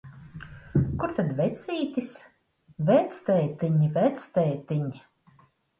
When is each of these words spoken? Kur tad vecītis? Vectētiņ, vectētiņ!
Kur 1.03 1.13
tad 1.19 1.29
vecītis? 1.41 2.15
Vectētiņ, 2.91 3.79
vectētiņ! 4.01 4.93